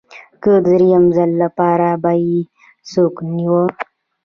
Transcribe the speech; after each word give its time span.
که 0.43 0.51
د 0.55 0.55
درېیم 0.65 1.03
ځل 1.15 1.31
لپاره 1.43 1.87
به 2.03 2.11
یې 2.25 2.39
څوک 2.91 3.15
نیوه 3.33 3.65